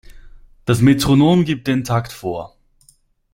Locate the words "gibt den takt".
1.45-2.11